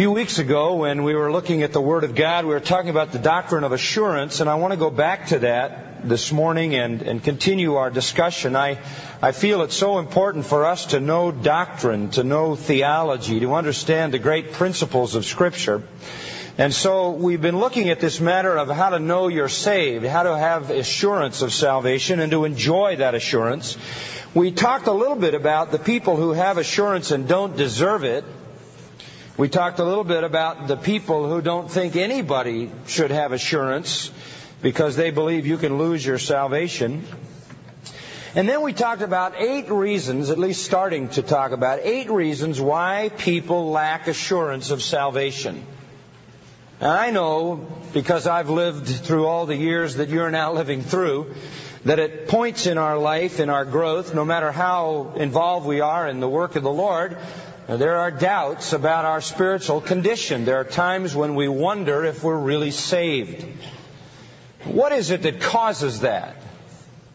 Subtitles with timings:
[0.00, 2.88] few weeks ago, when we were looking at the Word of God, we were talking
[2.88, 6.74] about the doctrine of assurance, and I want to go back to that this morning
[6.74, 8.56] and, and continue our discussion.
[8.56, 8.78] I,
[9.20, 14.14] I feel it's so important for us to know doctrine, to know theology, to understand
[14.14, 15.82] the great principles of Scripture.
[16.56, 20.22] And so we've been looking at this matter of how to know you're saved, how
[20.22, 23.76] to have assurance of salvation, and to enjoy that assurance.
[24.32, 28.24] We talked a little bit about the people who have assurance and don't deserve it.
[29.40, 34.10] We talked a little bit about the people who don't think anybody should have assurance
[34.60, 37.06] because they believe you can lose your salvation.
[38.34, 42.60] And then we talked about eight reasons, at least starting to talk about eight reasons
[42.60, 45.64] why people lack assurance of salvation.
[46.78, 51.34] Now I know, because I've lived through all the years that you're now living through,
[51.86, 56.06] that at points in our life, in our growth, no matter how involved we are
[56.06, 57.16] in the work of the Lord,
[57.76, 60.44] there are doubts about our spiritual condition.
[60.44, 63.46] There are times when we wonder if we're really saved.
[64.64, 66.36] What is it that causes that?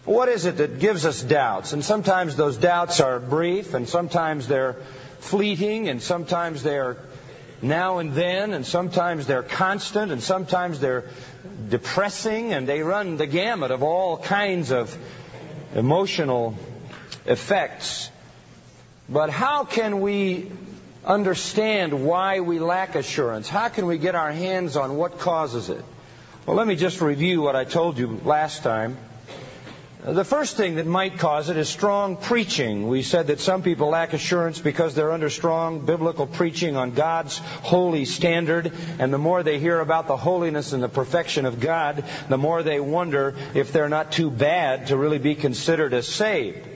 [0.06, 1.74] What is it that gives us doubts?
[1.74, 4.78] And sometimes those doubts are brief, and sometimes they're
[5.20, 6.98] fleeting, and sometimes they're
[7.62, 11.06] now and then, and sometimes they're constant, and sometimes they're
[11.70, 14.96] depressing, and they run the gamut of all kinds of
[15.74, 16.56] emotional
[17.26, 18.12] effects.
[19.08, 20.52] But how can we
[21.06, 23.48] understand why we lack assurance?
[23.48, 25.84] How can we get our hands on what causes it?
[26.46, 28.98] Well, let me just review what I told you last time.
[30.04, 32.88] The first thing that might cause it is strong preaching.
[32.88, 37.40] We said that some people lack assurance because they're under strong biblical preaching on God's
[37.40, 42.04] holy standard, and the more they hear about the holiness and the perfection of God,
[42.30, 46.68] the more they wonder if they're not too bad to really be considered as saved.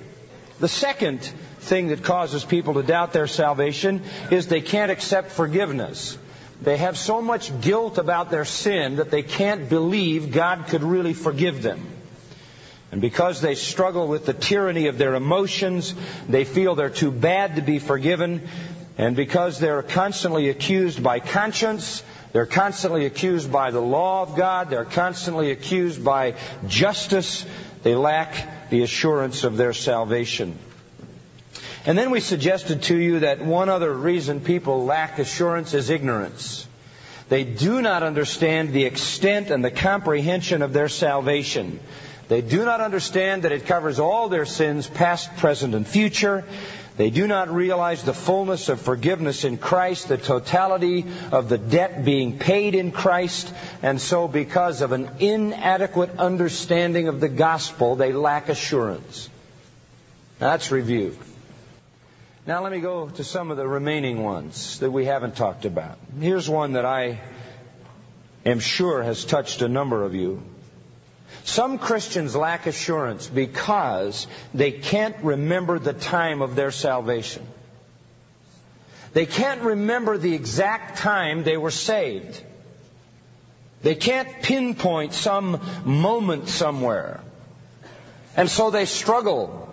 [0.59, 6.17] The second thing that causes people to doubt their salvation is they can't accept forgiveness.
[6.61, 11.13] They have so much guilt about their sin that they can't believe God could really
[11.13, 11.85] forgive them.
[12.91, 15.93] And because they struggle with the tyranny of their emotions,
[16.27, 18.47] they feel they're too bad to be forgiven.
[18.97, 22.03] And because they're constantly accused by conscience,
[22.33, 26.35] they're constantly accused by the law of God, they're constantly accused by
[26.67, 27.45] justice,
[27.83, 30.57] they lack the assurance of their salvation.
[31.89, 36.67] And then we suggested to you that one other reason people lack assurance is ignorance.
[37.29, 41.79] They do not understand the extent and the comprehension of their salvation.
[42.27, 46.45] They do not understand that it covers all their sins, past, present, and future.
[46.97, 52.05] They do not realize the fullness of forgiveness in Christ, the totality of the debt
[52.05, 53.51] being paid in Christ,
[53.81, 59.27] and so because of an inadequate understanding of the gospel, they lack assurance.
[60.37, 61.17] That's review.
[62.47, 65.97] Now let me go to some of the remaining ones that we haven't talked about.
[66.19, 67.19] Here's one that I
[68.45, 70.41] am sure has touched a number of you.
[71.43, 77.45] Some Christians lack assurance because they can't remember the time of their salvation.
[79.13, 82.41] They can't remember the exact time they were saved.
[83.81, 87.21] They can't pinpoint some moment somewhere.
[88.35, 89.68] And so they struggle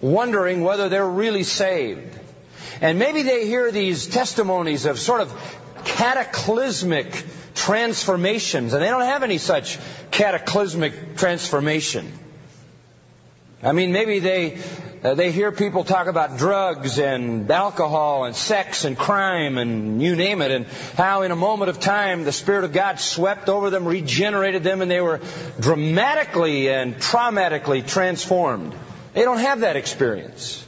[0.00, 2.18] wondering whether they're really saved.
[2.80, 5.32] And maybe they hear these testimonies of sort of
[5.84, 7.24] cataclysmic
[7.54, 9.78] transformations, and they don't have any such
[10.10, 12.12] cataclysmic transformation.
[13.62, 14.58] I mean, maybe they
[15.02, 20.16] uh, they hear people talk about drugs and alcohol and sex and crime and you
[20.16, 23.70] name it, and how in a moment of time the Spirit of God swept over
[23.70, 25.20] them, regenerated them, and they were
[25.60, 28.74] dramatically and traumatically transformed.
[29.16, 30.62] They don't have that experience.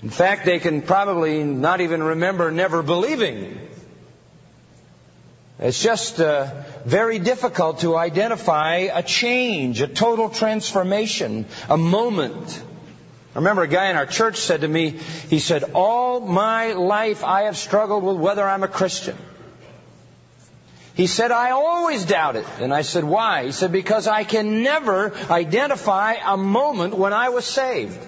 [0.00, 3.58] In fact, they can probably not even remember never believing.
[5.58, 12.62] It's just uh, very difficult to identify a change, a total transformation, a moment.
[13.34, 14.90] I remember a guy in our church said to me,
[15.30, 19.16] he said, All my life I have struggled with whether I'm a Christian.
[20.94, 22.46] He said, I always doubt it.
[22.60, 23.46] And I said, why?
[23.46, 27.98] He said, because I can never identify a moment when I was saved.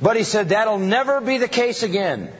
[0.00, 2.32] But he said, that'll never be the case again.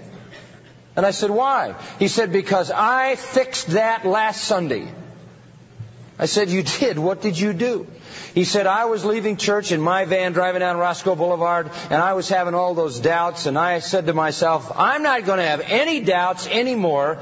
[0.97, 1.75] And I said, why?
[1.99, 4.89] He said, because I fixed that last Sunday.
[6.19, 6.99] I said, you did?
[6.99, 7.87] What did you do?
[8.35, 12.15] He said, I was leaving church in my van driving down Roscoe Boulevard and I
[12.15, 15.61] was having all those doubts and I said to myself, I'm not going to have
[15.61, 17.19] any doubts anymore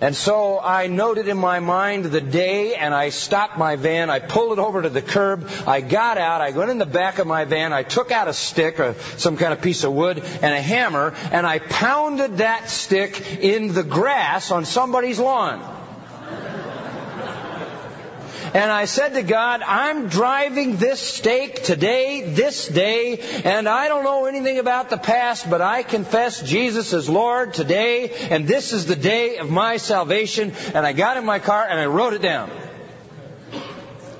[0.00, 4.08] And so I noted in my mind the day and I stopped my van.
[4.08, 5.48] I pulled it over to the curb.
[5.66, 6.40] I got out.
[6.40, 7.74] I went in the back of my van.
[7.74, 11.14] I took out a stick or some kind of piece of wood and a hammer
[11.32, 15.60] and I pounded that stick in the grass on somebody's lawn.
[18.52, 24.02] And I said to God, I'm driving this stake today, this day, and I don't
[24.02, 28.86] know anything about the past, but I confess Jesus is Lord today, and this is
[28.86, 30.52] the day of my salvation.
[30.74, 32.50] And I got in my car and I wrote it down.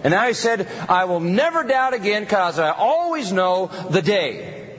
[0.05, 4.79] And I said, I will never doubt again because I always know the day.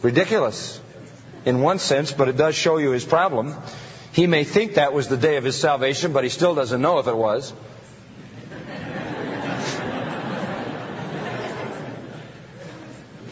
[0.00, 0.80] Ridiculous
[1.44, 3.54] in one sense, but it does show you his problem.
[4.12, 6.98] He may think that was the day of his salvation, but he still doesn't know
[6.98, 7.52] if it was.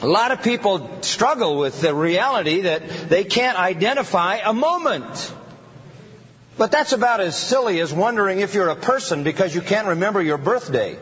[0.01, 5.35] A lot of people struggle with the reality that they can't identify a moment.
[6.57, 10.23] But that's about as silly as wondering if you're a person because you can't remember
[10.23, 10.97] your birthday.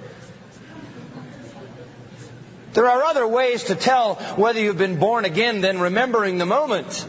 [2.72, 7.06] There are other ways to tell whether you've been born again than remembering the moment.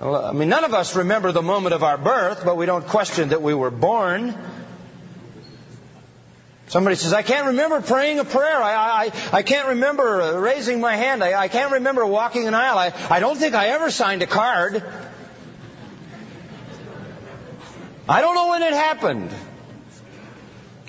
[0.00, 3.30] I mean, none of us remember the moment of our birth, but we don't question
[3.30, 4.34] that we were born.
[6.68, 8.62] Somebody says, I can't remember praying a prayer.
[8.62, 11.22] I, I, I can't remember raising my hand.
[11.22, 12.78] I, I can't remember walking an aisle.
[12.78, 14.82] I, I don't think I ever signed a card.
[18.08, 19.30] I don't know when it happened.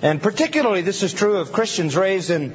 [0.02, 2.54] And particularly, this is true of Christians raised in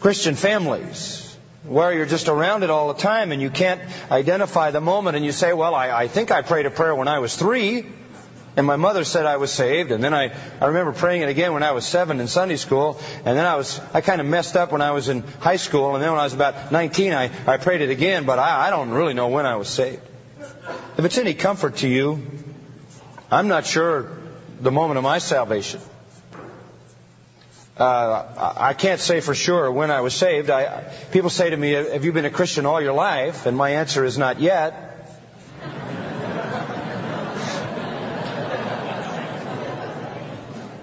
[0.00, 1.21] Christian families
[1.64, 3.80] where you're just around it all the time and you can't
[4.10, 7.08] identify the moment and you say, well, I, I think I prayed a prayer when
[7.08, 7.86] I was three
[8.56, 11.52] and my mother said I was saved and then I, I remember praying it again
[11.52, 14.56] when I was seven in Sunday school and then I was, I kind of messed
[14.56, 17.30] up when I was in high school and then when I was about 19 I,
[17.46, 20.02] I prayed it again but I, I don't really know when I was saved.
[20.98, 22.22] If it's any comfort to you,
[23.30, 24.10] I'm not sure
[24.60, 25.80] the moment of my salvation.
[27.82, 30.50] Uh, I can't say for sure when I was saved.
[30.50, 33.44] I, people say to me, Have you been a Christian all your life?
[33.46, 34.91] And my answer is not yet.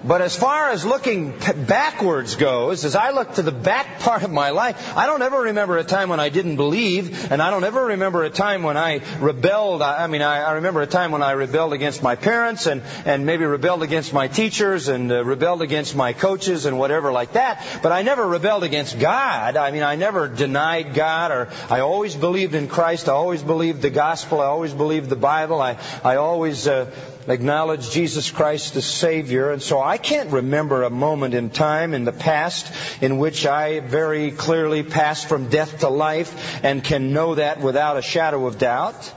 [0.04, 1.38] But as far as looking
[1.68, 5.42] backwards goes, as I look to the back part of my life, I don't ever
[5.42, 8.78] remember a time when I didn't believe, and I don't ever remember a time when
[8.78, 9.82] I rebelled.
[9.82, 13.26] I mean, I, I remember a time when I rebelled against my parents and, and
[13.26, 17.66] maybe rebelled against my teachers and uh, rebelled against my coaches and whatever like that.
[17.84, 19.58] But I never rebelled against God.
[19.58, 23.10] I mean, I never denied God or I always believed in Christ.
[23.10, 24.40] I always believed the gospel.
[24.40, 25.62] I always believed the Bible.
[25.62, 26.90] I, I always, uh,
[27.28, 29.52] acknowledge Jesus Christ as Savior.
[29.52, 32.72] And so I can't remember a moment in time in the past
[33.02, 37.98] in which I very clearly passed from death to life and can know that without
[37.98, 39.14] a shadow of doubt.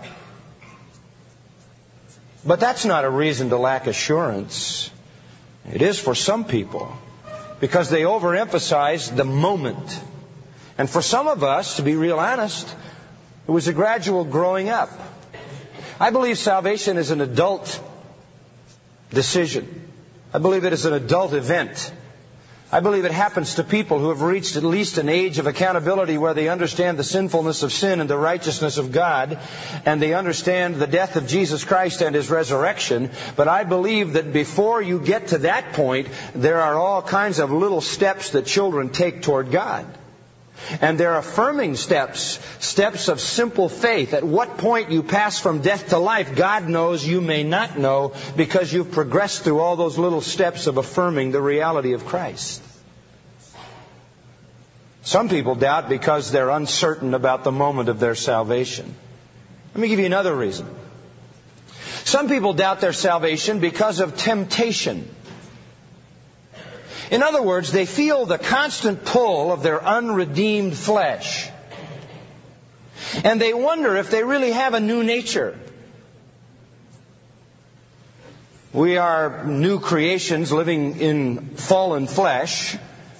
[2.44, 4.90] But that's not a reason to lack assurance.
[5.72, 6.92] It is for some people
[7.60, 10.00] because they overemphasize the moment.
[10.76, 12.68] And for some of us, to be real honest,
[13.46, 14.90] it was a gradual growing up.
[16.00, 17.80] I believe salvation is an adult
[19.12, 19.90] decision.
[20.34, 21.92] I believe it is an adult event.
[22.74, 26.16] I believe it happens to people who have reached at least an age of accountability
[26.16, 29.38] where they understand the sinfulness of sin and the righteousness of God,
[29.84, 33.10] and they understand the death of Jesus Christ and His resurrection.
[33.36, 37.52] But I believe that before you get to that point, there are all kinds of
[37.52, 39.86] little steps that children take toward God.
[40.80, 44.14] And they're affirming steps, steps of simple faith.
[44.14, 48.14] At what point you pass from death to life, God knows you may not know
[48.36, 52.62] because you've progressed through all those little steps of affirming the reality of Christ.
[55.02, 58.94] Some people doubt because they're uncertain about the moment of their salvation.
[59.74, 60.68] Let me give you another reason.
[62.04, 65.08] Some people doubt their salvation because of temptation.
[67.10, 71.48] In other words, they feel the constant pull of their unredeemed flesh.
[73.24, 75.58] And they wonder if they really have a new nature.
[78.72, 82.76] We are new creations living in fallen flesh.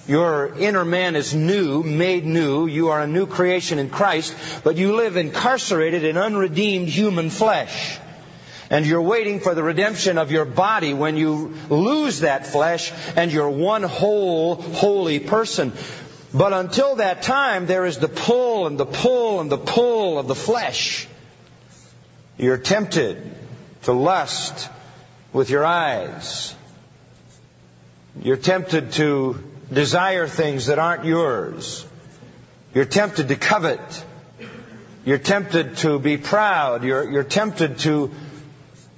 [0.07, 2.65] Your inner man is new, made new.
[2.65, 7.99] You are a new creation in Christ, but you live incarcerated in unredeemed human flesh
[8.73, 13.31] and you're waiting for the redemption of your body when you lose that flesh and
[13.31, 15.71] you're one whole, holy person.
[16.33, 20.27] But until that time, there is the pull and the pull and the pull of
[20.27, 21.07] the flesh.
[22.35, 23.35] You're tempted
[23.83, 24.67] to lust
[25.33, 26.55] with your eyes.
[28.23, 29.37] You're tempted to
[29.71, 31.85] desire things that aren't yours.
[32.73, 34.03] You're tempted to covet.
[35.05, 36.83] You're tempted to be proud.
[36.83, 38.09] You're, you're tempted to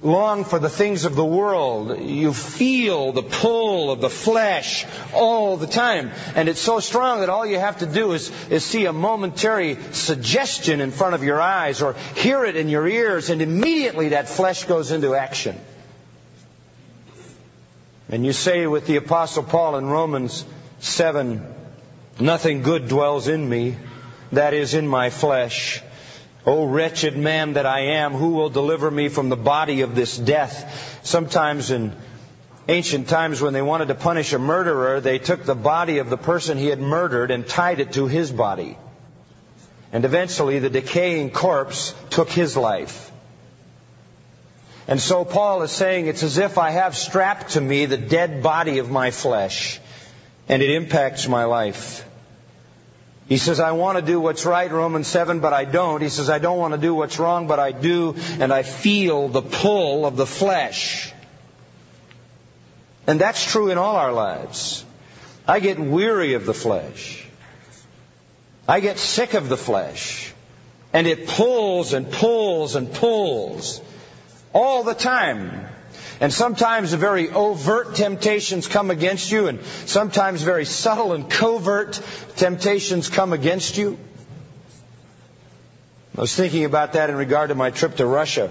[0.06, 2.00] long for the things of the world.
[2.00, 6.12] You feel the pull of the flesh all the time.
[6.34, 9.76] And it's so strong that all you have to do is, is see a momentary
[9.92, 14.28] suggestion in front of your eyes or hear it in your ears, and immediately that
[14.28, 15.58] flesh goes into action.
[18.08, 20.44] And you say with the Apostle Paul in Romans
[20.78, 21.44] 7,
[22.20, 23.76] nothing good dwells in me,
[24.32, 25.82] that is in my flesh.
[26.46, 30.16] O wretched man that I am, who will deliver me from the body of this
[30.16, 31.00] death?
[31.02, 31.92] Sometimes in
[32.68, 36.16] ancient times when they wanted to punish a murderer, they took the body of the
[36.16, 38.78] person he had murdered and tied it to his body.
[39.92, 43.10] And eventually the decaying corpse took his life.
[44.86, 48.40] And so Paul is saying it's as if I have strapped to me the dead
[48.40, 49.80] body of my flesh,
[50.48, 52.05] and it impacts my life.
[53.28, 56.00] He says, I want to do what's right, Romans 7, but I don't.
[56.00, 59.28] He says, I don't want to do what's wrong, but I do, and I feel
[59.28, 61.12] the pull of the flesh.
[63.06, 64.84] And that's true in all our lives.
[65.46, 67.26] I get weary of the flesh.
[68.68, 70.32] I get sick of the flesh.
[70.92, 73.80] And it pulls and pulls and pulls
[74.52, 75.66] all the time.
[76.20, 82.00] And sometimes the very overt temptations come against you, and sometimes very subtle and covert
[82.36, 83.98] temptations come against you.
[86.16, 88.50] I was thinking about that in regard to my trip to Russia.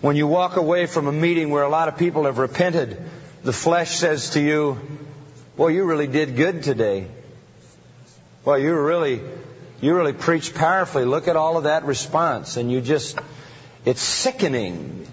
[0.00, 2.98] When you walk away from a meeting where a lot of people have repented,
[3.44, 4.78] the flesh says to you,
[5.58, 7.08] Well, you really did good today.
[8.46, 9.20] Well, you really,
[9.82, 11.04] you really preached powerfully.
[11.04, 12.56] Look at all of that response.
[12.56, 13.18] And you just,
[13.84, 15.06] it's sickening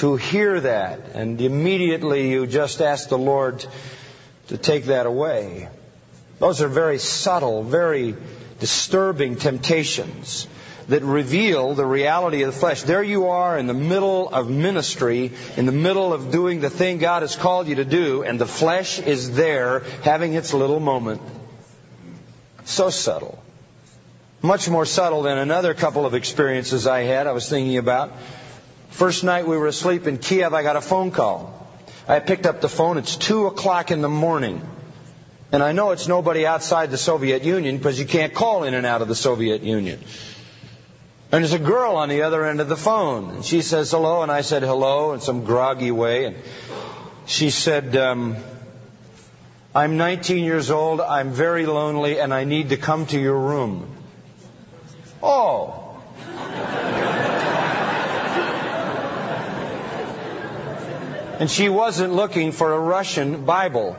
[0.00, 1.00] to hear that.
[1.14, 3.64] And immediately you just ask the Lord
[4.48, 5.68] to take that away.
[6.38, 8.16] Those are very subtle, very
[8.60, 10.46] disturbing temptations
[10.88, 12.82] that reveal the reality of the flesh.
[12.82, 16.98] There you are in the middle of ministry, in the middle of doing the thing
[16.98, 21.20] God has called you to do, and the flesh is there having its little moment.
[22.64, 23.42] So subtle.
[24.42, 28.12] Much more subtle than another couple of experiences I had, I was thinking about.
[28.90, 31.56] First night we were asleep in Kiev, I got a phone call.
[32.06, 32.98] I picked up the phone.
[32.98, 34.60] It's 2 o'clock in the morning.
[35.52, 38.86] And I know it's nobody outside the Soviet Union because you can't call in and
[38.86, 40.00] out of the Soviet Union.
[41.32, 43.30] And there's a girl on the other end of the phone.
[43.30, 46.24] And she says hello, and I said hello in some groggy way.
[46.24, 46.36] And
[47.26, 48.36] she said, um,
[49.72, 53.88] I'm 19 years old, I'm very lonely, and I need to come to your room.
[55.22, 55.89] Oh.
[61.40, 63.96] And she wasn't looking for a Russian Bible.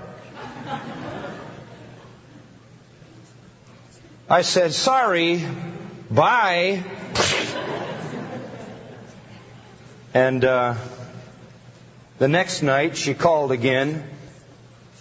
[4.30, 5.44] I said, sorry,
[6.12, 6.84] bye.
[10.14, 10.76] And uh,
[12.20, 14.08] the next night she called again.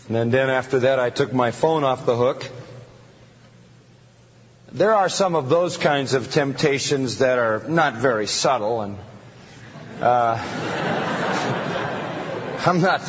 [0.09, 2.49] And then after that I took my phone off the hook.
[4.73, 8.97] There are some of those kinds of temptations that are not very subtle and
[10.01, 11.20] uh,
[12.67, 13.01] I'm not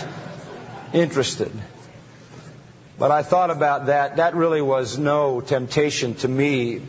[0.93, 1.51] interested.
[2.97, 4.15] But I thought about that.
[4.15, 6.81] That really was no temptation to me.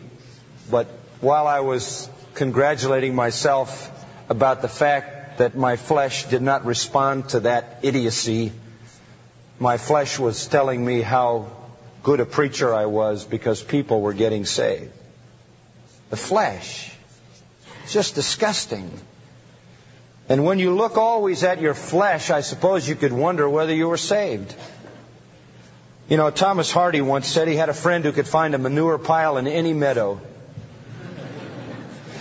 [0.70, 0.86] But
[1.20, 3.90] while I was congratulating myself
[4.28, 8.52] about the fact that my flesh did not respond to that idiocy,
[9.58, 11.50] my flesh was telling me how
[12.04, 14.92] good a preacher I was because people were getting saved.
[16.10, 16.92] The flesh.
[17.82, 18.88] It's just disgusting.
[20.28, 23.88] And when you look always at your flesh, I suppose you could wonder whether you
[23.88, 24.54] were saved.
[26.08, 28.98] You know, Thomas Hardy once said he had a friend who could find a manure
[28.98, 30.20] pile in any meadow.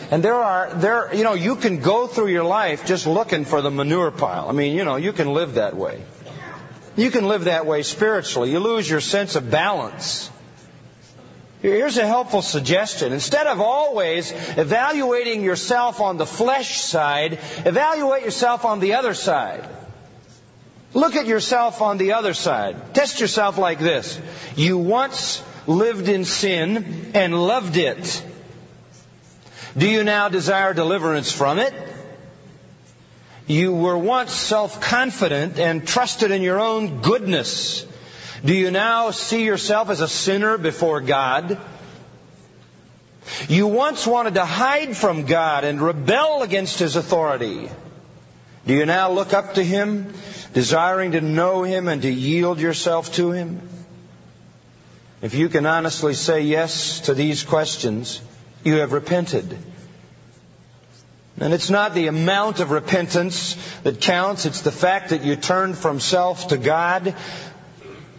[0.10, 3.62] And there are, there, you know, you can go through your life just looking for
[3.62, 4.50] the manure pile.
[4.50, 6.02] I mean, you know, you can live that way.
[6.96, 8.52] You can live that way spiritually.
[8.52, 10.31] You lose your sense of balance.
[11.62, 13.14] Here's a helpful suggestion.
[13.14, 17.34] Instead of always evaluating yourself on the flesh side,
[17.66, 19.70] evaluate yourself on the other side.
[20.94, 22.96] Look at yourself on the other side.
[22.96, 24.20] Test yourself like this.
[24.56, 28.26] You once lived in sin and loved it.
[29.78, 31.74] Do you now desire deliverance from it?
[33.48, 37.86] You were once self-confident and trusted in your own goodness.
[38.44, 41.60] Do you now see yourself as a sinner before God?
[43.48, 47.70] You once wanted to hide from God and rebel against His authority.
[48.66, 50.14] Do you now look up to Him,
[50.54, 53.62] desiring to know Him and to yield yourself to Him?
[55.22, 58.22] If you can honestly say yes to these questions,
[58.64, 59.56] you have repented.
[61.40, 65.78] And it's not the amount of repentance that counts, it's the fact that you turned
[65.78, 67.16] from self to God.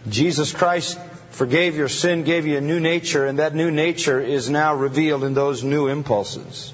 [0.08, 0.98] Jesus Christ
[1.30, 5.24] forgave your sin, gave you a new nature, and that new nature is now revealed
[5.24, 6.72] in those new impulses.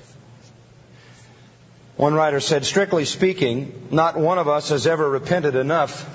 [1.96, 6.14] One writer said, strictly speaking, not one of us has ever repented enough.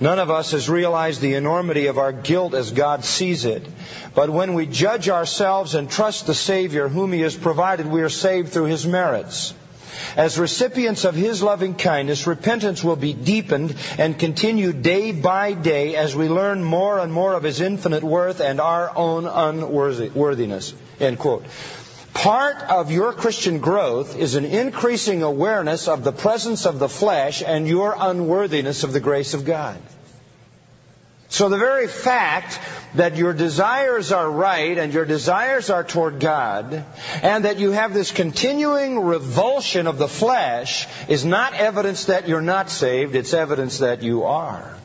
[0.00, 3.64] None of us has realized the enormity of our guilt as God sees it.
[4.14, 8.08] But when we judge ourselves and trust the Savior whom He has provided, we are
[8.08, 9.54] saved through His merits.
[10.16, 15.96] As recipients of His loving kindness, repentance will be deepened and continued day by day
[15.96, 20.74] as we learn more and more of His infinite worth and our own unworthiness.
[21.00, 21.44] End quote.
[22.14, 27.42] Part of your Christian growth is an increasing awareness of the presence of the flesh
[27.44, 29.76] and your unworthiness of the grace of God.
[31.34, 32.60] So the very fact
[32.94, 36.84] that your desires are right and your desires are toward God
[37.24, 42.40] and that you have this continuing revulsion of the flesh is not evidence that you're
[42.40, 44.76] not saved, it's evidence that you are.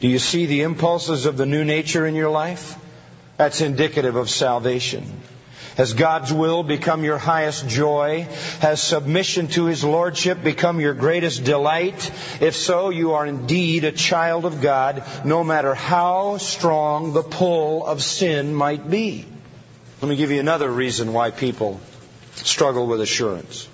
[0.00, 2.76] Do you see the impulses of the new nature in your life?
[3.38, 5.10] That's indicative of salvation.
[5.76, 8.28] Has God's will become your highest joy?
[8.60, 12.12] Has submission to His Lordship become your greatest delight?
[12.40, 17.84] If so, you are indeed a child of God, no matter how strong the pull
[17.84, 19.26] of sin might be.
[20.00, 21.80] Let me give you another reason why people
[22.34, 23.68] struggle with assurance.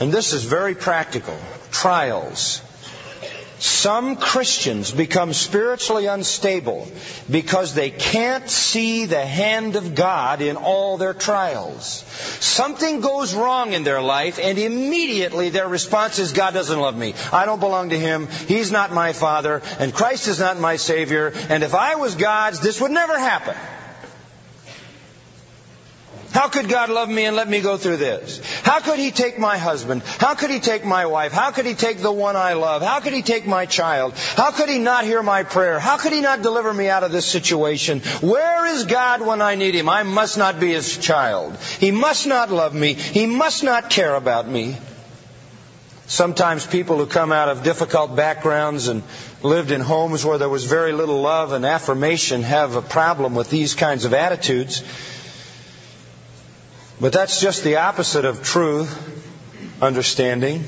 [0.00, 1.38] And this is very practical.
[1.70, 2.62] Trials.
[3.58, 6.86] Some Christians become spiritually unstable
[7.30, 12.04] because they can't see the hand of God in all their trials.
[12.40, 17.14] Something goes wrong in their life and immediately their response is, God doesn't love me.
[17.32, 18.28] I don't belong to Him.
[18.46, 21.32] He's not my Father and Christ is not my Savior.
[21.48, 23.56] And if I was God's, this would never happen.
[26.36, 28.42] How could God love me and let me go through this?
[28.60, 30.02] How could He take my husband?
[30.02, 31.32] How could He take my wife?
[31.32, 32.82] How could He take the one I love?
[32.82, 34.12] How could He take my child?
[34.36, 35.80] How could He not hear my prayer?
[35.80, 38.00] How could He not deliver me out of this situation?
[38.20, 39.88] Where is God when I need Him?
[39.88, 41.56] I must not be His child.
[41.56, 42.92] He must not love me.
[42.92, 44.76] He must not care about me.
[46.06, 49.02] Sometimes people who come out of difficult backgrounds and
[49.42, 53.48] lived in homes where there was very little love and affirmation have a problem with
[53.48, 54.82] these kinds of attitudes.
[57.00, 58.86] But that's just the opposite of true
[59.82, 60.64] understanding.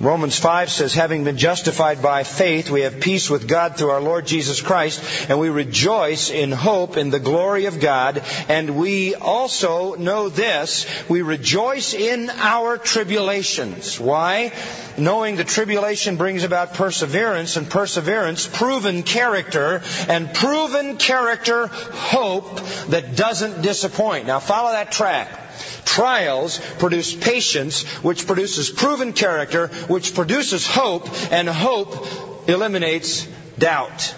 [0.00, 4.00] Romans 5 says, having been justified by faith, we have peace with God through our
[4.00, 8.22] Lord Jesus Christ, and we rejoice in hope in the glory of God.
[8.48, 13.98] And we also know this, we rejoice in our tribulations.
[13.98, 14.52] Why?
[14.96, 23.16] Knowing the tribulation brings about perseverance, and perseverance, proven character, and proven character, hope that
[23.16, 24.28] doesn't disappoint.
[24.28, 25.47] Now follow that track.
[25.88, 32.06] Trials produce patience, which produces proven character, which produces hope, and hope
[32.46, 33.26] eliminates
[33.58, 34.14] doubt.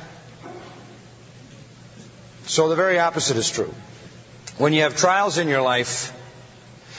[2.46, 3.72] So the very opposite is true.
[4.58, 6.12] When you have trials in your life,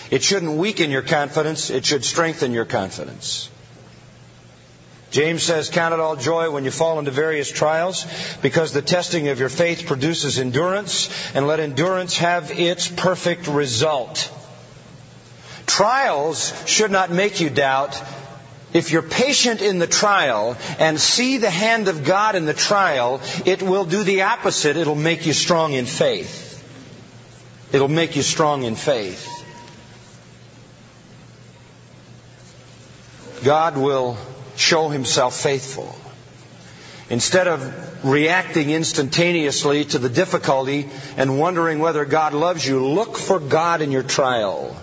[0.09, 3.49] it shouldn't weaken your confidence, it should strengthen your confidence.
[5.11, 8.07] James says, Count it all joy when you fall into various trials,
[8.41, 14.31] because the testing of your faith produces endurance, and let endurance have its perfect result.
[15.65, 18.01] Trials should not make you doubt.
[18.73, 23.19] If you're patient in the trial and see the hand of God in the trial,
[23.45, 24.77] it will do the opposite.
[24.77, 26.47] It'll make you strong in faith.
[27.73, 29.27] It'll make you strong in faith.
[33.43, 34.17] God will
[34.55, 35.95] show himself faithful.
[37.09, 43.39] Instead of reacting instantaneously to the difficulty and wondering whether God loves you, look for
[43.39, 44.77] God in your trial.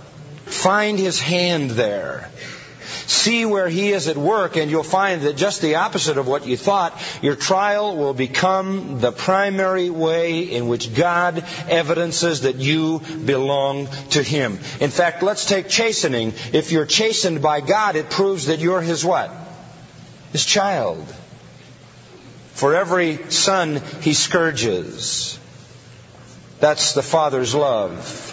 [0.48, 2.30] Find His hand there.
[3.06, 6.46] See where He is at work, and you'll find that just the opposite of what
[6.46, 13.00] you thought, your trial will become the primary way in which God evidences that you
[13.24, 14.58] belong to Him.
[14.80, 16.34] In fact, let's take chastening.
[16.52, 19.30] If you're chastened by God, it proves that you're His what?
[20.32, 21.06] His child.
[22.52, 25.38] For every son He scourges.
[26.60, 28.27] That's the Father's love.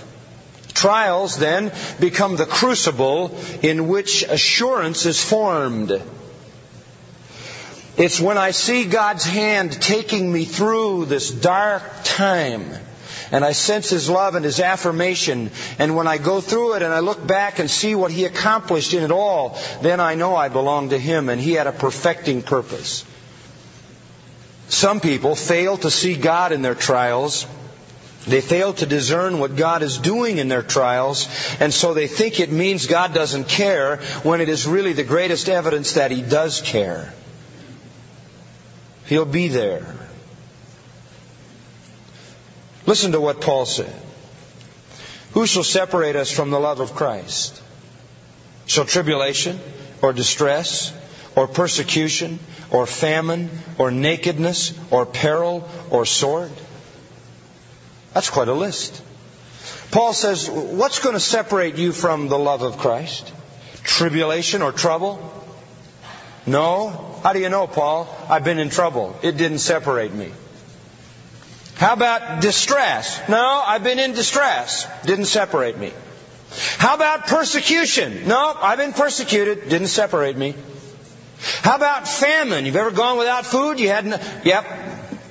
[0.75, 5.99] Trials then become the crucible in which assurance is formed.
[7.97, 12.69] It's when I see God's hand taking me through this dark time
[13.31, 15.49] and I sense His love and His affirmation.
[15.79, 18.93] And when I go through it and I look back and see what He accomplished
[18.93, 22.41] in it all, then I know I belong to Him and He had a perfecting
[22.41, 23.05] purpose.
[24.67, 27.47] Some people fail to see God in their trials
[28.27, 31.27] They fail to discern what God is doing in their trials,
[31.59, 35.47] and so they think it means God doesn't care when it is really the greatest
[35.47, 37.13] evidence that He does care.
[39.05, 39.85] He'll be there.
[42.87, 43.93] Listen to what Paul said.
[45.33, 47.61] Who shall separate us from the love of Christ?
[48.65, 49.59] Shall tribulation
[50.01, 50.93] or distress
[51.35, 52.39] or persecution
[52.71, 56.51] or famine or nakedness or peril or sword?
[58.15, 59.03] That's quite a list.
[59.91, 63.33] Paul says, what's going to separate you from the love of Christ?
[63.83, 65.19] Tribulation or trouble?
[66.47, 67.19] No.
[67.23, 68.07] How do you know, Paul?
[68.29, 69.17] I've been in trouble.
[69.21, 70.31] It didn't separate me.
[71.75, 73.21] How about distress?
[73.27, 74.87] No, I've been in distress.
[75.05, 75.91] Didn't separate me.
[76.77, 78.29] How about persecution?
[78.29, 79.67] No, I've been persecuted.
[79.67, 80.55] Didn't separate me.
[81.63, 82.65] How about famine?
[82.65, 83.77] You've ever gone without food?
[83.77, 84.21] You hadn't.
[84.45, 84.84] Yep.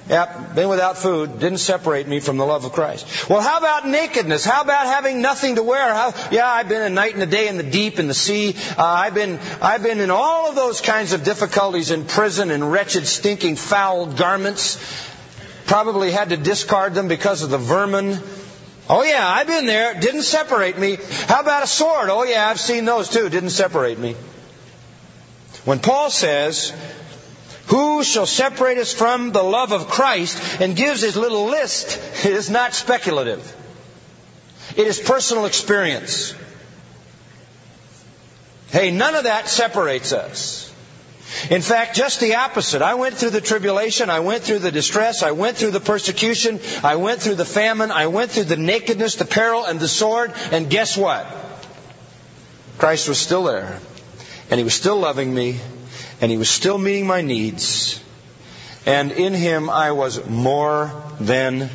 [0.07, 1.39] Been without food.
[1.39, 3.29] Didn't separate me from the love of Christ.
[3.31, 4.45] Well, how about nakedness?
[4.45, 5.95] How about having nothing to wear?
[5.95, 8.55] How, yeah, I've been a night and a day in the deep, in the sea.
[8.77, 12.63] Uh, I've been, I've been in all of those kinds of difficulties in prison in
[12.63, 14.79] wretched, stinking, foul garments.
[15.67, 18.19] Probably had to discard them because of the vermin.
[18.91, 19.99] Oh yeah, I've been there.
[19.99, 20.99] Didn't separate me.
[21.29, 22.11] How about a sword?
[22.11, 23.31] Oh yeah, I've seen those too.
[23.31, 24.15] Didn't separate me.
[25.65, 26.75] When Paul says,
[27.67, 32.33] who shall separate us from the love of Christ and gives his little list, it
[32.33, 33.57] is not speculative.
[34.77, 36.35] It is personal experience.
[38.69, 40.73] Hey, none of that separates us.
[41.51, 42.83] In fact, just the opposite.
[42.83, 46.61] I went through the tribulation, I went through the distress, I went through the persecution,
[46.83, 50.33] I went through the famine, I went through the nakedness, the peril, and the sword,
[50.53, 51.27] and guess what?
[52.79, 53.79] Christ was still there.
[54.51, 55.61] And He was still loving me,
[56.25, 58.03] and He was still meeting my needs.
[58.87, 61.69] And in Him I was more than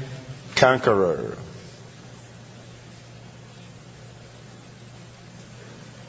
[0.56, 1.38] conqueror.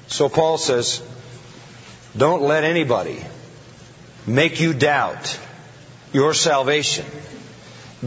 [0.06, 1.02] So Paul says,
[2.16, 3.22] don't let anybody
[4.26, 5.38] make you doubt
[6.14, 7.04] your salvation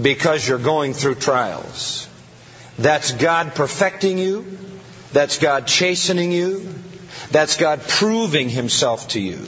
[0.01, 2.09] because you're going through trials.
[2.79, 4.57] That's God perfecting you.
[5.11, 6.73] That's God chastening you.
[7.29, 9.47] That's God proving Himself to you.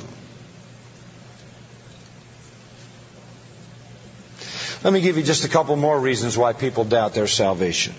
[4.85, 7.95] Let me give you just a couple more reasons why people doubt their salvation.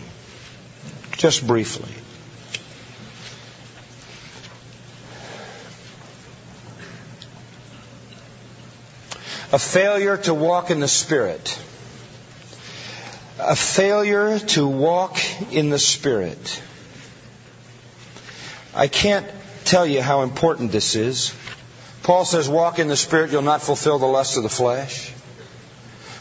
[1.16, 1.90] Just briefly.
[9.53, 11.59] a failure to walk in the Spirit.
[13.40, 15.18] A failure to walk
[15.51, 16.62] in the Spirit.
[18.77, 19.27] I can't
[19.64, 21.35] tell you how important this is.
[22.05, 25.12] Paul says, walk in the Spirit, you'll not fulfill the lust of the flesh.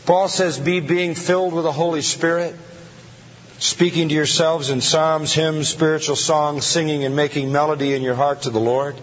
[0.05, 2.55] Paul says, be being filled with the Holy Spirit,
[3.57, 8.43] speaking to yourselves in psalms, hymns, spiritual songs, singing and making melody in your heart
[8.43, 8.95] to the Lord.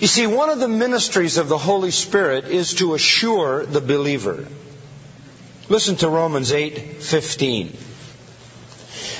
[0.00, 4.46] You see, one of the ministries of the Holy Spirit is to assure the believer.
[5.68, 7.76] Listen to Romans 8:15.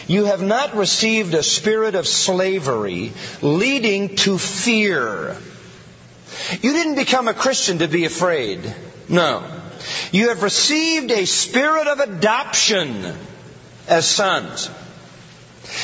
[0.06, 5.36] You have not received a spirit of slavery leading to fear.
[6.60, 8.74] You didn't become a Christian to be afraid.
[9.08, 9.42] No.
[10.12, 13.14] You have received a spirit of adoption
[13.88, 14.70] as sons.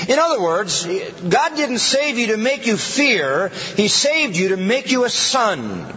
[0.09, 4.57] In other words, God didn't save you to make you fear, He saved you to
[4.57, 5.93] make you a son.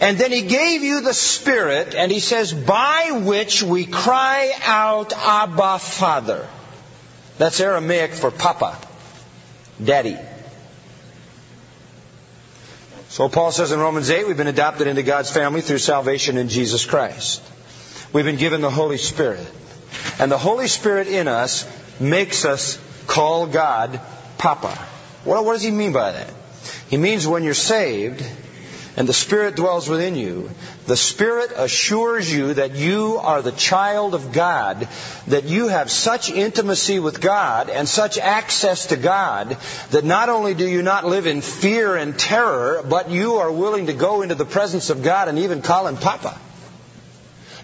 [0.00, 5.12] And then He gave you the Spirit, and He says, by which we cry out,
[5.12, 6.46] Abba, Father.
[7.36, 8.76] That's Aramaic for Papa,
[9.82, 10.16] Daddy.
[13.08, 16.48] So Paul says in Romans 8, we've been adopted into God's family through salvation in
[16.48, 17.42] Jesus Christ.
[18.12, 19.46] We've been given the Holy Spirit.
[20.18, 21.66] And the Holy Spirit in us
[21.98, 24.00] makes us call God
[24.36, 24.78] Papa.
[25.24, 26.30] Well, what does he mean by that?
[26.90, 28.24] He means when you're saved
[28.98, 30.50] and the Spirit dwells within you,
[30.86, 34.88] the Spirit assures you that you are the child of God,
[35.28, 39.56] that you have such intimacy with God and such access to God
[39.92, 43.86] that not only do you not live in fear and terror, but you are willing
[43.86, 46.36] to go into the presence of God and even call Him Papa.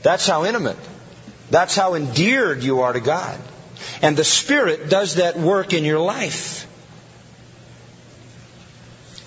[0.02, 0.78] That's how intimate.
[1.50, 3.40] That's how endeared you are to God.
[4.02, 6.63] And the Spirit does that work in your life.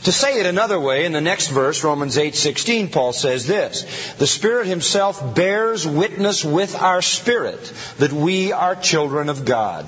[0.07, 3.85] To say it another way, in the next verse, Romans 8:16, Paul says this:
[4.17, 7.59] "The Spirit himself bears witness with our spirit
[7.99, 9.85] that we are children of God."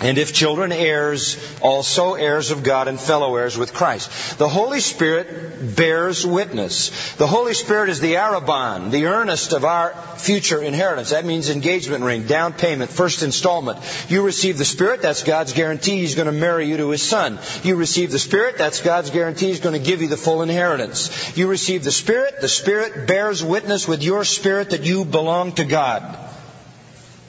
[0.00, 4.38] And if children, heirs, also heirs of God and fellow heirs with Christ.
[4.38, 7.14] The Holy Spirit bears witness.
[7.14, 11.10] The Holy Spirit is the arrabon, the earnest of our future inheritance.
[11.10, 13.80] That means engagement ring, down payment, first installment.
[14.08, 17.36] You receive the Spirit, that's God's guarantee He's going to marry you to His Son.
[17.64, 21.36] You receive the Spirit, that's God's guarantee He's going to give you the full inheritance.
[21.36, 25.64] You receive the Spirit, the Spirit bears witness with your spirit that you belong to
[25.64, 26.16] God.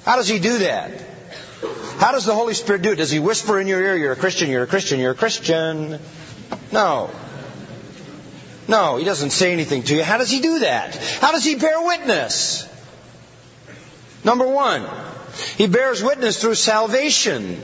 [0.05, 1.08] How does He do that?
[1.99, 2.95] How does the Holy Spirit do it?
[2.95, 5.99] Does He whisper in your ear, You're a Christian, you're a Christian, you're a Christian?
[6.71, 7.09] No.
[8.67, 10.03] No, He doesn't say anything to you.
[10.03, 10.95] How does He do that?
[11.21, 12.67] How does He bear witness?
[14.23, 14.85] Number one,
[15.57, 17.61] He bears witness through salvation.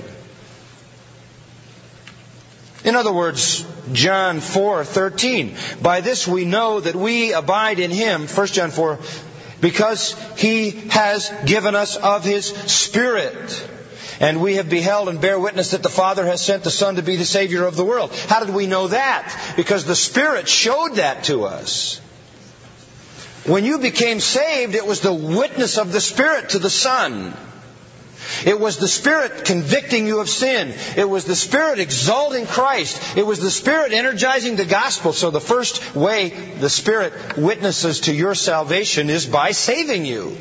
[2.85, 5.81] In other words, John 4:13.
[5.81, 8.99] By this we know that we abide in him, 1 John 4,
[9.59, 13.69] because he has given us of his spirit.
[14.19, 17.01] And we have beheld and bear witness that the Father has sent the Son to
[17.01, 18.13] be the Savior of the world.
[18.27, 19.53] How did we know that?
[19.55, 21.99] Because the Spirit showed that to us.
[23.45, 27.33] When you became saved, it was the witness of the Spirit to the Son.
[28.43, 30.73] It was the Spirit convicting you of sin.
[30.97, 33.17] It was the Spirit exalting Christ.
[33.17, 35.13] It was the Spirit energizing the gospel.
[35.13, 40.35] So the first way the Spirit witnesses to your salvation is by saving you.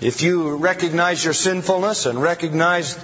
[0.00, 2.96] If you recognize your sinfulness and recognize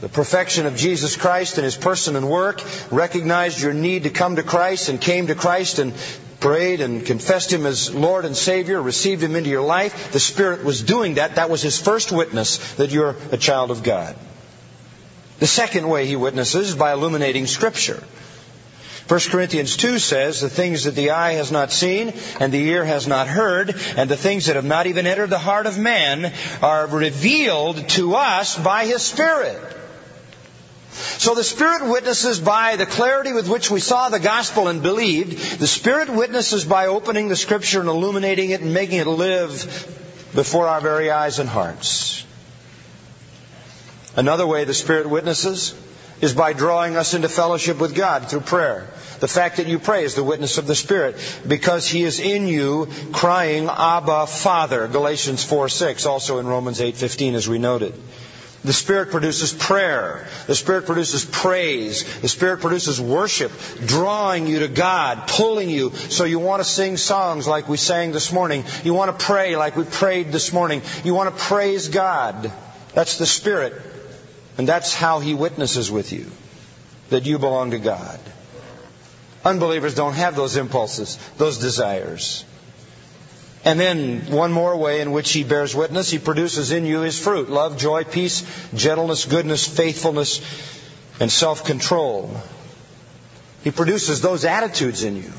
[0.00, 4.36] the perfection of Jesus Christ and His person and work, recognized your need to come
[4.36, 5.94] to Christ and came to Christ and
[6.40, 10.64] prayed and confessed Him as Lord and Savior, received Him into your life, the Spirit
[10.64, 11.36] was doing that.
[11.36, 14.16] That was His first witness that you're a child of God.
[15.38, 18.02] The second way He witnesses is by illuminating Scripture.
[19.10, 22.84] 1 Corinthians 2 says, The things that the eye has not seen, and the ear
[22.84, 26.32] has not heard, and the things that have not even entered the heart of man
[26.62, 29.60] are revealed to us by His Spirit.
[30.92, 35.58] So the Spirit witnesses by the clarity with which we saw the gospel and believed.
[35.58, 40.68] The Spirit witnesses by opening the Scripture and illuminating it and making it live before
[40.68, 42.24] our very eyes and hearts.
[44.14, 45.74] Another way the Spirit witnesses
[46.20, 48.86] is by drawing us into fellowship with God through prayer.
[49.20, 52.46] The fact that you pray is the witness of the Spirit because He is in
[52.46, 54.88] you crying, Abba, Father.
[54.88, 57.94] Galatians 4 6, also in Romans eight fifteen, as we noted.
[58.62, 60.26] The Spirit produces prayer.
[60.46, 62.20] The Spirit produces praise.
[62.20, 63.52] The Spirit produces worship,
[63.86, 68.12] drawing you to God, pulling you so you want to sing songs like we sang
[68.12, 68.64] this morning.
[68.84, 70.82] You want to pray like we prayed this morning.
[71.04, 72.52] You want to praise God.
[72.92, 73.80] That's the Spirit.
[74.60, 76.30] And that's how He witnesses with you
[77.08, 78.20] that you belong to God.
[79.42, 82.44] Unbelievers don't have those impulses, those desires.
[83.64, 87.18] And then one more way in which he bears witness, he produces in you his
[87.18, 88.44] fruit love, joy, peace,
[88.74, 90.42] gentleness, goodness, faithfulness,
[91.20, 92.30] and self control.
[93.64, 95.32] He produces those attitudes in you.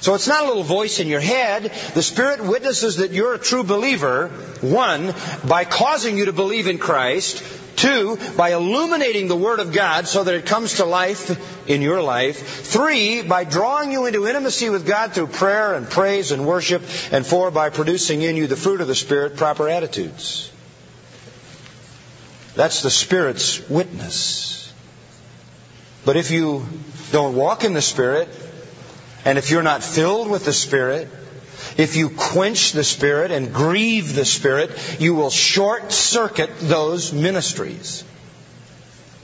[0.00, 1.72] So it's not a little voice in your head.
[1.94, 4.28] The Spirit witnesses that you're a true believer,
[4.60, 5.12] one,
[5.44, 7.42] by causing you to believe in Christ,
[7.80, 12.02] Two, by illuminating the Word of God so that it comes to life in your
[12.02, 12.66] life.
[12.66, 16.82] Three, by drawing you into intimacy with God through prayer and praise and worship.
[17.10, 20.52] And four, by producing in you the fruit of the Spirit, proper attitudes.
[22.54, 24.70] That's the Spirit's witness.
[26.04, 26.66] But if you
[27.12, 28.28] don't walk in the Spirit,
[29.24, 31.08] and if you're not filled with the Spirit,
[31.76, 34.70] if you quench the Spirit and grieve the Spirit,
[35.00, 38.04] you will short circuit those ministries.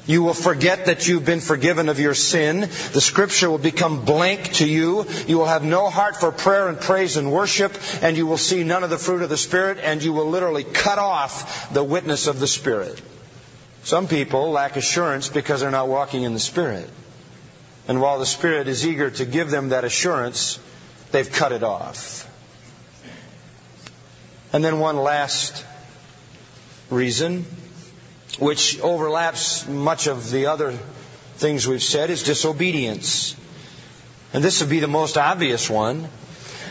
[0.07, 2.61] You will forget that you've been forgiven of your sin.
[2.61, 5.05] The scripture will become blank to you.
[5.27, 8.63] You will have no heart for prayer and praise and worship, and you will see
[8.63, 12.29] none of the fruit of the Spirit, and you will literally cut off the witness
[12.29, 13.03] of the Spirit.
[13.83, 16.89] Some people lack assurance because they're not walking in the Spirit.
[17.89, 20.61] And while the Spirit is eager to give them that assurance,
[21.11, 22.26] they've cut it off.
[24.53, 25.65] And then one last
[26.91, 27.45] reason,
[28.39, 30.73] which overlaps much of the other
[31.37, 33.37] things we've said, is disobedience.
[34.33, 36.09] And this would be the most obvious one.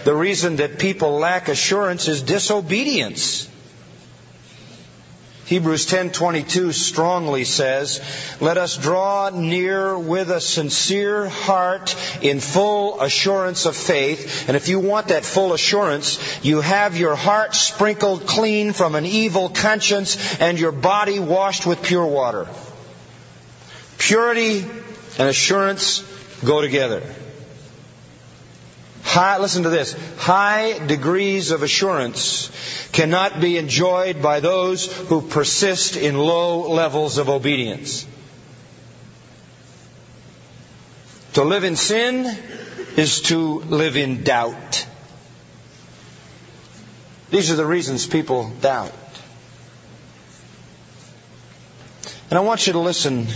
[0.03, 3.49] The reason that people lack assurance is disobedience.
[5.45, 8.01] Hebrews 10:22 strongly says,
[8.39, 14.69] "Let us draw near with a sincere heart in full assurance of faith." And if
[14.69, 20.17] you want that full assurance, you have your heart sprinkled clean from an evil conscience
[20.39, 22.47] and your body washed with pure water.
[23.99, 24.65] Purity
[25.19, 26.01] and assurance
[26.43, 27.03] go together.
[29.15, 29.95] High, listen to this.
[30.17, 32.51] High degrees of assurance
[32.91, 38.05] cannot be enjoyed by those who persist in low levels of obedience.
[41.35, 42.25] To live in sin
[42.97, 44.85] is to live in doubt.
[47.29, 48.91] These are the reasons people doubt.
[52.29, 53.27] And I want you to listen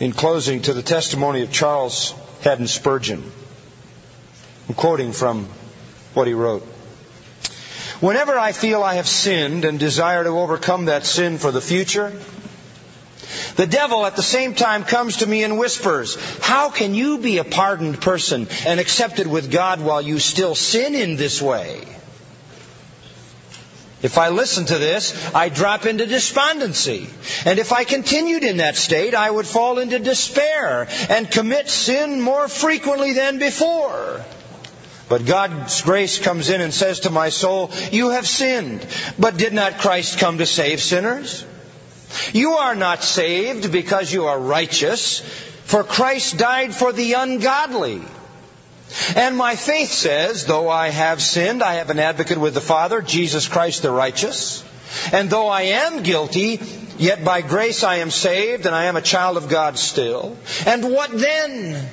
[0.00, 3.22] in closing to the testimony of Charles Haddon Spurgeon.
[4.70, 5.48] I'm quoting from
[6.14, 6.62] what he wrote.
[7.98, 12.12] Whenever I feel I have sinned and desire to overcome that sin for the future,
[13.56, 17.38] the devil at the same time comes to me and whispers, How can you be
[17.38, 21.80] a pardoned person and accepted with God while you still sin in this way?
[24.02, 27.08] If I listen to this, I drop into despondency.
[27.44, 32.20] And if I continued in that state, I would fall into despair and commit sin
[32.20, 34.24] more frequently than before.
[35.10, 38.86] But God's grace comes in and says to my soul, You have sinned,
[39.18, 41.44] but did not Christ come to save sinners?
[42.32, 45.18] You are not saved because you are righteous,
[45.64, 48.02] for Christ died for the ungodly.
[49.16, 53.02] And my faith says, though I have sinned, I have an advocate with the Father,
[53.02, 54.64] Jesus Christ the righteous.
[55.12, 56.60] And though I am guilty,
[56.98, 60.36] yet by grace I am saved, and I am a child of God still.
[60.66, 61.88] And what then?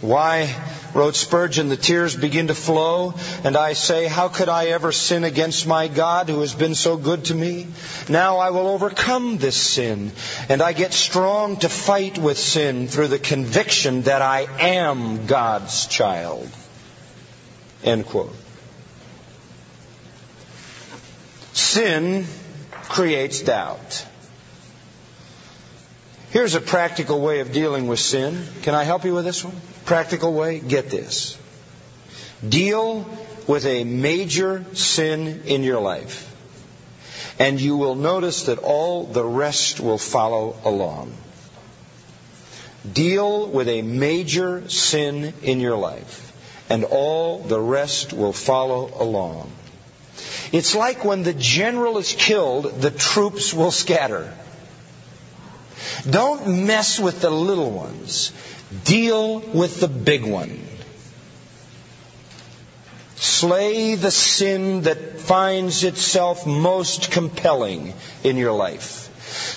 [0.00, 0.54] Why,
[0.94, 5.24] wrote Spurgeon, the tears begin to flow, and I say, How could I ever sin
[5.24, 7.68] against my God who has been so good to me?
[8.08, 10.12] Now I will overcome this sin,
[10.48, 15.86] and I get strong to fight with sin through the conviction that I am God's
[15.86, 16.48] child.
[17.82, 18.34] End quote.
[21.52, 22.26] Sin
[22.88, 24.06] creates doubt.
[26.30, 28.46] Here's a practical way of dealing with sin.
[28.62, 29.56] Can I help you with this one?
[29.84, 30.60] Practical way?
[30.60, 31.36] Get this.
[32.48, 33.04] Deal
[33.48, 36.32] with a major sin in your life,
[37.40, 41.12] and you will notice that all the rest will follow along.
[42.90, 46.32] Deal with a major sin in your life,
[46.70, 49.50] and all the rest will follow along.
[50.52, 54.32] It's like when the general is killed, the troops will scatter.
[56.08, 58.32] Don't mess with the little ones.
[58.84, 60.58] Deal with the big one.
[63.16, 67.92] Slay the sin that finds itself most compelling
[68.24, 69.08] in your life.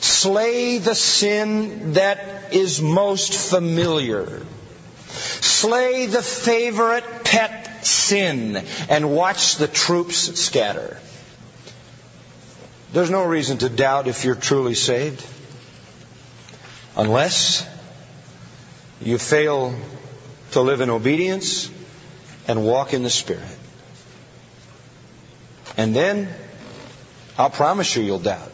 [0.01, 4.41] Slay the sin that is most familiar.
[5.07, 10.97] Slay the favorite pet sin and watch the troops scatter.
[12.91, 15.25] There's no reason to doubt if you're truly saved.
[16.95, 17.67] Unless
[19.01, 19.75] you fail
[20.51, 21.69] to live in obedience
[22.47, 23.57] and walk in the Spirit.
[25.75, 26.29] And then,
[27.37, 28.52] I'll promise you, you'll doubt.